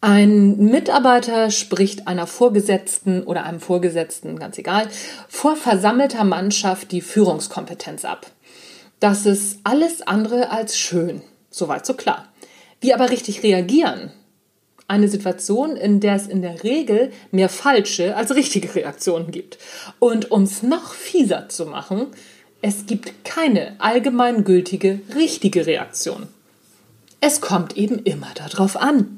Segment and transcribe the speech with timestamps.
[0.00, 4.88] Ein Mitarbeiter spricht einer Vorgesetzten oder einem Vorgesetzten, ganz egal,
[5.28, 8.30] vor versammelter Mannschaft die Führungskompetenz ab.
[9.00, 11.22] Das ist alles andere als schön.
[11.50, 12.28] Soweit so klar.
[12.80, 14.12] Wie aber richtig reagieren?
[14.86, 19.58] Eine Situation, in der es in der Regel mehr falsche als richtige Reaktionen gibt.
[19.98, 22.06] Und um es noch fieser zu machen,
[22.62, 26.28] es gibt keine allgemeingültige richtige Reaktion.
[27.20, 29.17] Es kommt eben immer darauf an.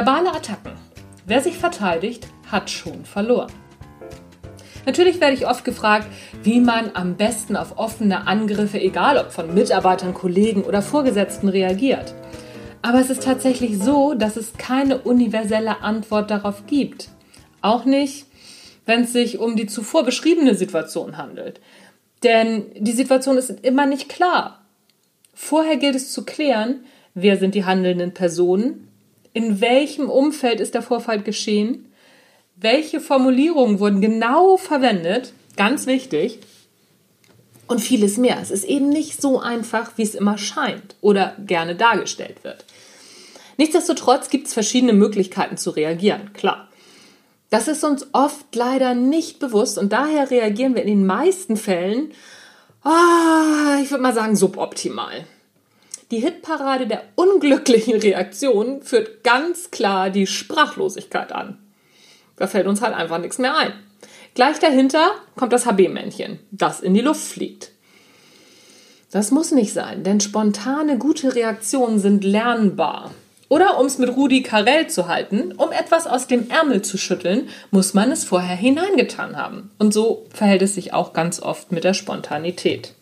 [0.00, 0.72] Verbale Attacken.
[1.26, 3.52] Wer sich verteidigt, hat schon verloren.
[4.86, 6.06] Natürlich werde ich oft gefragt,
[6.42, 12.14] wie man am besten auf offene Angriffe, egal ob von Mitarbeitern, Kollegen oder Vorgesetzten, reagiert.
[12.80, 17.10] Aber es ist tatsächlich so, dass es keine universelle Antwort darauf gibt.
[17.60, 18.24] Auch nicht,
[18.86, 21.60] wenn es sich um die zuvor beschriebene Situation handelt.
[22.22, 24.64] Denn die Situation ist immer nicht klar.
[25.34, 28.86] Vorher gilt es zu klären, wer sind die handelnden Personen,
[29.32, 31.92] in welchem Umfeld ist der Vorfall geschehen?
[32.56, 35.32] Welche Formulierungen wurden genau verwendet?
[35.56, 36.40] Ganz wichtig.
[37.66, 38.38] Und vieles mehr.
[38.42, 42.64] Es ist eben nicht so einfach, wie es immer scheint oder gerne dargestellt wird.
[43.56, 46.68] Nichtsdestotrotz gibt es verschiedene Möglichkeiten zu reagieren, klar.
[47.50, 52.12] Das ist uns oft leider nicht bewusst und daher reagieren wir in den meisten Fällen,
[52.84, 55.26] oh, ich würde mal sagen, suboptimal.
[56.10, 61.58] Die Hitparade der unglücklichen Reaktionen führt ganz klar die Sprachlosigkeit an.
[62.36, 63.72] Da fällt uns halt einfach nichts mehr ein.
[64.34, 67.72] Gleich dahinter kommt das HB-Männchen, das in die Luft fliegt.
[69.12, 73.12] Das muss nicht sein, denn spontane gute Reaktionen sind lernbar.
[73.48, 77.48] Oder um es mit Rudi Carell zu halten, um etwas aus dem Ärmel zu schütteln,
[77.72, 79.72] muss man es vorher hineingetan haben.
[79.78, 82.94] Und so verhält es sich auch ganz oft mit der Spontanität.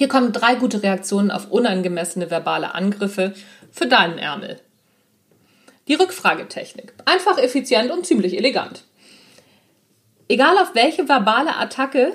[0.00, 3.34] Hier kommen drei gute Reaktionen auf unangemessene verbale Angriffe
[3.70, 4.58] für deinen Ärmel.
[5.88, 6.94] Die Rückfragetechnik.
[7.04, 8.84] Einfach, effizient und ziemlich elegant.
[10.26, 12.14] Egal auf welche verbale Attacke,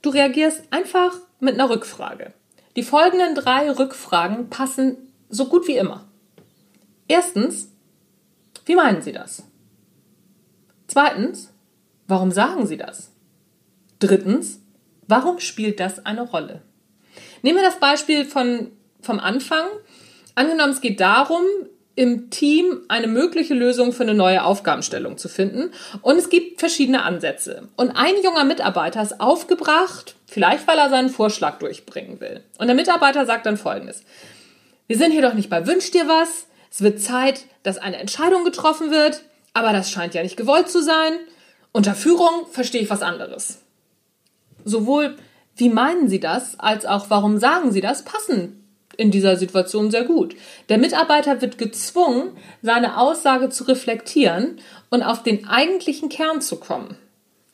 [0.00, 2.32] du reagierst einfach mit einer Rückfrage.
[2.76, 4.96] Die folgenden drei Rückfragen passen
[5.28, 6.06] so gut wie immer.
[7.08, 7.68] Erstens,
[8.64, 9.42] wie meinen Sie das?
[10.86, 11.52] Zweitens,
[12.06, 13.10] warum sagen Sie das?
[13.98, 14.60] Drittens,
[15.08, 16.62] warum spielt das eine Rolle?
[17.44, 18.72] Nehmen wir das Beispiel von,
[19.02, 19.66] vom Anfang.
[20.34, 21.42] Angenommen, es geht darum,
[21.94, 25.70] im Team eine mögliche Lösung für eine neue Aufgabenstellung zu finden.
[26.00, 27.68] Und es gibt verschiedene Ansätze.
[27.76, 32.42] Und ein junger Mitarbeiter ist aufgebracht, vielleicht weil er seinen Vorschlag durchbringen will.
[32.56, 34.04] Und der Mitarbeiter sagt dann Folgendes.
[34.86, 36.46] Wir sind hier doch nicht bei Wünsch dir was.
[36.70, 39.20] Es wird Zeit, dass eine Entscheidung getroffen wird.
[39.52, 41.12] Aber das scheint ja nicht gewollt zu sein.
[41.72, 43.58] Unter Führung verstehe ich was anderes.
[44.64, 45.16] Sowohl
[45.56, 48.60] wie meinen Sie das, als auch warum sagen Sie das, passen
[48.96, 50.36] in dieser Situation sehr gut.
[50.68, 54.60] Der Mitarbeiter wird gezwungen, seine Aussage zu reflektieren
[54.90, 56.96] und auf den eigentlichen Kern zu kommen.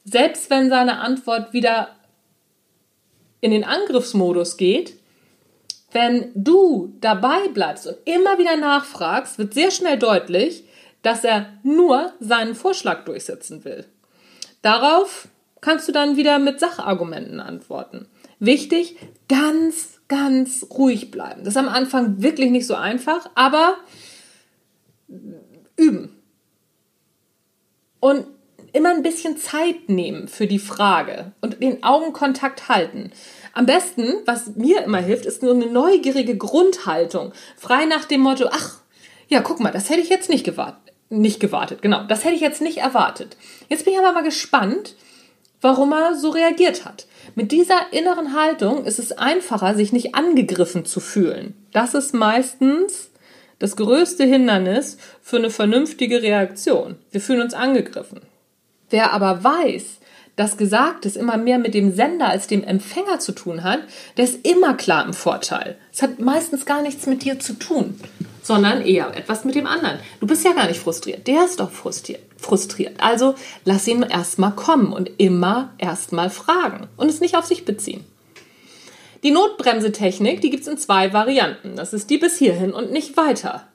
[0.04, 1.88] Selbst wenn seine Antwort wieder
[3.40, 4.94] in den Angriffsmodus geht,
[5.92, 10.64] wenn du dabei bleibst und immer wieder nachfragst, wird sehr schnell deutlich,
[11.02, 13.86] dass er nur seinen Vorschlag durchsetzen will.
[14.62, 15.28] Darauf
[15.60, 18.08] kannst du dann wieder mit Sachargumenten antworten.
[18.38, 18.96] Wichtig,
[19.28, 21.44] ganz, ganz ruhig bleiben.
[21.44, 23.76] Das ist am Anfang wirklich nicht so einfach, aber
[25.76, 26.16] üben.
[28.00, 28.26] Und
[28.72, 33.10] immer ein bisschen Zeit nehmen für die Frage und den Augenkontakt halten.
[33.52, 37.32] Am besten, was mir immer hilft, ist nur eine neugierige Grundhaltung.
[37.56, 38.80] Frei nach dem Motto, ach,
[39.28, 40.94] ja, guck mal, das hätte ich jetzt nicht gewartet.
[41.08, 42.04] Nicht gewartet, genau.
[42.04, 43.36] Das hätte ich jetzt nicht erwartet.
[43.68, 44.94] Jetzt bin ich aber mal gespannt,
[45.60, 47.06] warum er so reagiert hat.
[47.34, 51.54] Mit dieser inneren Haltung ist es einfacher, sich nicht angegriffen zu fühlen.
[51.72, 53.10] Das ist meistens
[53.58, 56.96] das größte Hindernis für eine vernünftige Reaktion.
[57.10, 58.20] Wir fühlen uns angegriffen.
[58.88, 59.98] Wer aber weiß,
[60.36, 63.80] dass Gesagtes immer mehr mit dem Sender als dem Empfänger zu tun hat,
[64.16, 65.76] der ist immer klar im Vorteil.
[65.92, 68.00] Es hat meistens gar nichts mit dir zu tun,
[68.50, 70.00] sondern eher etwas mit dem anderen.
[70.18, 72.20] Du bist ja gar nicht frustriert, der ist doch frustriert.
[72.36, 73.00] frustriert.
[73.00, 78.04] Also lass ihn erstmal kommen und immer erstmal fragen und es nicht auf sich beziehen.
[79.22, 81.76] Die Notbremsetechnik, die gibt es in zwei Varianten.
[81.76, 83.68] Das ist die bis hierhin und nicht weiter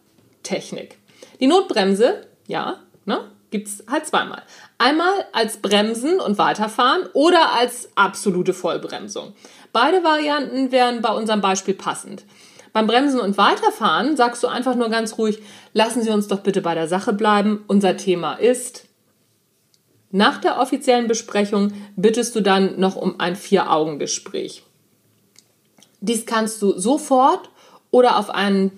[0.43, 0.97] Technik.
[1.39, 4.41] Die Notbremse, ja, ne, gibt es halt zweimal.
[4.77, 9.35] Einmal als Bremsen und Weiterfahren oder als absolute Vollbremsung.
[9.71, 12.25] Beide Varianten wären bei unserem Beispiel passend.
[12.75, 15.41] Beim Bremsen und Weiterfahren sagst du einfach nur ganz ruhig,
[15.71, 17.63] lassen Sie uns doch bitte bei der Sache bleiben.
[17.67, 18.83] Unser Thema ist.
[20.11, 24.63] Nach der offiziellen Besprechung bittest du dann noch um ein Vier-Augen-Gespräch.
[26.01, 27.49] Dies kannst du sofort
[27.91, 28.71] oder auf einen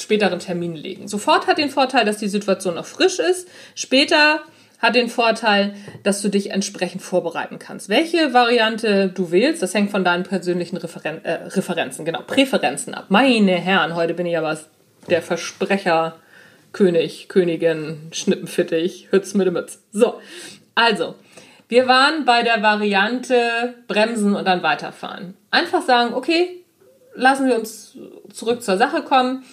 [0.00, 1.06] späteren Termin legen.
[1.06, 3.48] Sofort hat den Vorteil, dass die Situation noch frisch ist.
[3.74, 4.40] Später
[4.78, 7.88] hat den Vorteil, dass du dich entsprechend vorbereiten kannst.
[7.88, 13.06] Welche Variante du wählst, das hängt von deinen persönlichen Referen äh, Referenzen, genau, Präferenzen ab.
[13.08, 14.58] Meine Herren, heute bin ich aber
[15.08, 16.16] der Versprecher,
[16.72, 19.82] König, Königin, Schnippenfittich, Hütz mit Mütz.
[19.92, 20.20] So,
[20.74, 21.14] also,
[21.68, 25.34] wir waren bei der Variante bremsen und dann weiterfahren.
[25.50, 26.62] Einfach sagen, okay,
[27.14, 27.96] lassen wir uns
[28.32, 29.44] zurück zur Sache kommen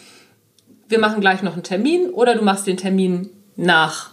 [0.94, 4.12] wir machen gleich noch einen Termin oder du machst den Termin nach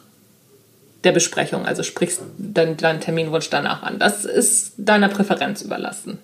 [1.04, 3.98] der Besprechung, also sprichst dann deinen Terminwunsch danach an.
[3.98, 6.18] Das ist deiner Präferenz überlassen.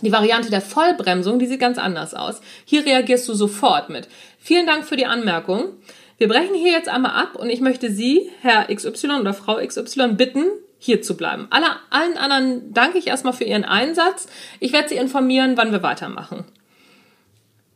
[0.00, 2.40] Die Variante der Vollbremsung, die sieht ganz anders aus.
[2.64, 4.08] Hier reagierst du sofort mit.
[4.38, 5.74] Vielen Dank für die Anmerkung.
[6.16, 10.14] Wir brechen hier jetzt einmal ab und ich möchte Sie, Herr XY oder Frau XY,
[10.14, 10.44] bitten,
[10.78, 11.46] hier zu bleiben.
[11.50, 14.28] Alle, allen anderen danke ich erstmal für Ihren Einsatz.
[14.60, 16.44] Ich werde Sie informieren, wann wir weitermachen.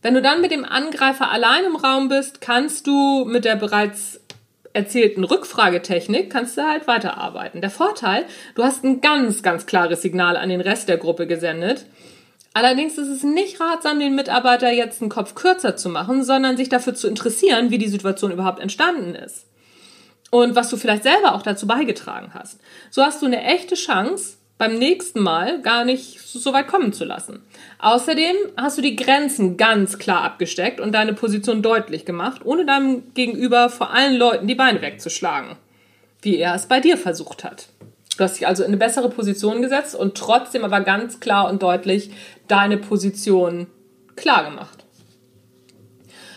[0.02, 4.20] Wenn du dann mit dem Angreifer allein im Raum bist, kannst du mit der bereits
[4.76, 7.60] erzählten Rückfragetechnik kannst du halt weiterarbeiten.
[7.60, 11.86] Der Vorteil, du hast ein ganz, ganz klares Signal an den Rest der Gruppe gesendet.
[12.52, 16.68] Allerdings ist es nicht ratsam, den Mitarbeiter jetzt einen Kopf kürzer zu machen, sondern sich
[16.68, 19.46] dafür zu interessieren, wie die Situation überhaupt entstanden ist.
[20.30, 22.60] Und was du vielleicht selber auch dazu beigetragen hast.
[22.90, 27.04] So hast du eine echte Chance, beim nächsten Mal gar nicht so weit kommen zu
[27.04, 27.42] lassen.
[27.78, 33.14] Außerdem hast du die Grenzen ganz klar abgesteckt und deine Position deutlich gemacht, ohne deinem
[33.14, 35.56] Gegenüber vor allen Leuten die Beine wegzuschlagen,
[36.22, 37.68] wie er es bei dir versucht hat.
[38.16, 41.62] Du hast dich also in eine bessere Position gesetzt und trotzdem aber ganz klar und
[41.62, 42.10] deutlich
[42.48, 43.66] deine Position
[44.16, 44.84] klar gemacht.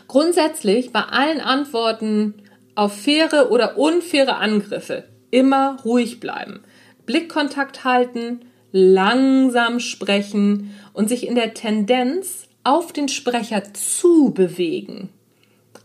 [0.10, 2.34] Grundsätzlich bei allen Antworten
[2.76, 6.62] auf faire oder unfaire Angriffe immer ruhig bleiben.
[7.10, 8.42] Blickkontakt halten,
[8.72, 15.10] langsam sprechen und sich in der Tendenz auf den Sprecher zu bewegen.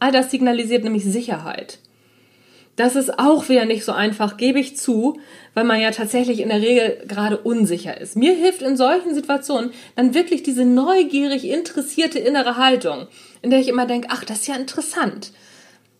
[0.01, 1.79] All das signalisiert nämlich Sicherheit.
[2.77, 5.19] Das ist auch wieder nicht so einfach, gebe ich zu,
[5.55, 8.17] weil man ja tatsächlich in der Regel gerade unsicher ist.
[8.17, 13.07] Mir hilft in solchen Situationen dann wirklich diese neugierig interessierte innere Haltung,
[13.41, 15.33] in der ich immer denke, ach, das ist ja interessant.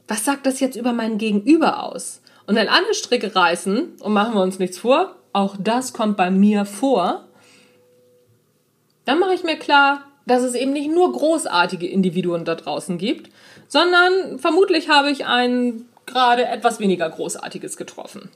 [0.07, 2.21] Was sagt das jetzt über mein Gegenüber aus?
[2.47, 6.31] Und wenn alle Stricke reißen, und machen wir uns nichts vor, auch das kommt bei
[6.31, 7.25] mir vor,
[9.05, 13.31] dann mache ich mir klar, dass es eben nicht nur großartige Individuen da draußen gibt,
[13.69, 18.31] sondern vermutlich habe ich ein gerade etwas weniger großartiges getroffen.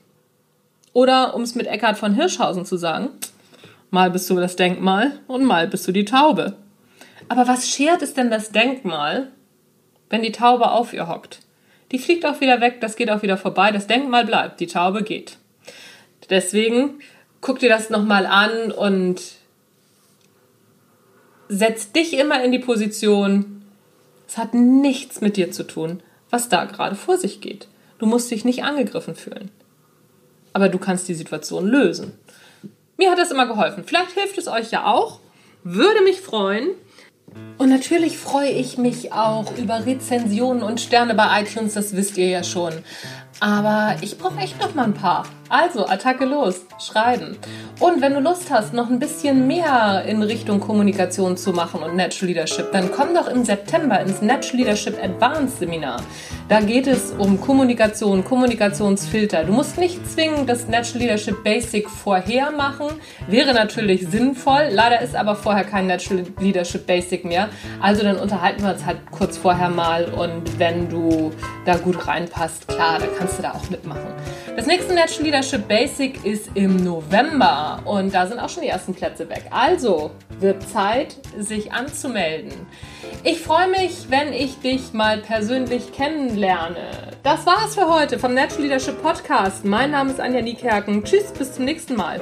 [0.93, 3.09] Oder um es mit Eckhard von Hirschhausen zu sagen,
[3.91, 6.55] mal bist du das Denkmal und mal bist du die Taube.
[7.27, 9.31] Aber was schert es denn das Denkmal,
[10.09, 11.39] wenn die Taube auf ihr hockt?
[11.91, 15.03] Die fliegt auch wieder weg, das geht auch wieder vorbei, das Denkmal bleibt, die Taube
[15.03, 15.37] geht.
[16.29, 16.99] Deswegen
[17.41, 19.21] guck dir das nochmal an und
[21.47, 23.63] setz dich immer in die Position,
[24.27, 27.67] es hat nichts mit dir zu tun, was da gerade vor sich geht.
[27.97, 29.49] Du musst dich nicht angegriffen fühlen.
[30.53, 32.13] Aber du kannst die Situation lösen.
[32.97, 33.83] Mir hat das immer geholfen.
[33.85, 35.19] Vielleicht hilft es euch ja auch.
[35.63, 36.69] Würde mich freuen.
[37.69, 42.27] Und natürlich freue ich mich auch über Rezensionen und Sterne bei iTunes, das wisst ihr
[42.27, 42.73] ja schon.
[43.39, 45.27] Aber ich brauche echt noch mal ein paar.
[45.49, 47.37] Also, Attacke los, schreiben.
[47.79, 51.95] Und wenn du Lust hast, noch ein bisschen mehr in Richtung Kommunikation zu machen und
[51.95, 56.03] Natural Leadership, dann komm doch im September ins Natural Leadership Advanced Seminar.
[56.49, 59.43] Da geht es um Kommunikation, Kommunikationsfilter.
[59.43, 62.87] Du musst nicht zwingend das Natural Leadership Basic vorher machen.
[63.27, 64.69] Wäre natürlich sinnvoll.
[64.71, 67.49] Leider ist aber vorher kein Natural Leadership Basic mehr.
[67.81, 71.31] Also dann unterhalten wir uns halt kurz vorher mal und wenn du
[71.65, 74.07] da gut reinpasst, klar, da kannst du da auch mitmachen.
[74.55, 78.93] Das nächste Natural Leadership Basic ist im November und da sind auch schon die ersten
[78.93, 79.43] Plätze weg.
[79.51, 82.51] Also wird Zeit, sich anzumelden.
[83.23, 87.13] Ich freue mich, wenn ich dich mal persönlich kennenlerne.
[87.23, 89.65] Das war's für heute vom Natural Leadership Podcast.
[89.65, 91.03] Mein Name ist Anja Niekerken.
[91.03, 92.19] Tschüss, bis zum nächsten Mal.